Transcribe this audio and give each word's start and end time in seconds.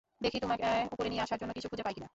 দেখি 0.21 0.37
তোমাকে 0.39 0.65
উপরে 0.93 1.07
নিয়ে 1.09 1.23
আসার 1.23 1.39
জন্য 1.41 1.51
কিছু 1.53 1.67
খুঁজে 1.71 1.83
পাই 1.85 1.95
কিনা। 1.97 2.09